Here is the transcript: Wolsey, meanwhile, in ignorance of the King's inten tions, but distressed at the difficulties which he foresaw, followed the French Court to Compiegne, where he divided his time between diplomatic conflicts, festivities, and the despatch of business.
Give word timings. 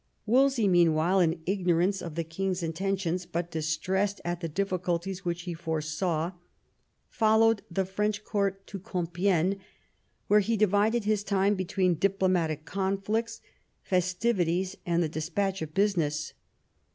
Wolsey, 0.25 0.67
meanwhile, 0.67 1.19
in 1.19 1.43
ignorance 1.45 2.01
of 2.01 2.15
the 2.15 2.23
King's 2.23 2.63
inten 2.63 2.97
tions, 2.97 3.27
but 3.27 3.51
distressed 3.51 4.19
at 4.25 4.39
the 4.39 4.49
difficulties 4.49 5.23
which 5.23 5.43
he 5.43 5.53
foresaw, 5.53 6.31
followed 7.07 7.61
the 7.69 7.85
French 7.85 8.23
Court 8.23 8.65
to 8.65 8.79
Compiegne, 8.79 9.59
where 10.25 10.39
he 10.39 10.57
divided 10.57 11.03
his 11.03 11.23
time 11.23 11.53
between 11.53 11.93
diplomatic 11.99 12.65
conflicts, 12.65 13.41
festivities, 13.83 14.75
and 14.87 15.03
the 15.03 15.07
despatch 15.09 15.61
of 15.61 15.75
business. 15.75 16.33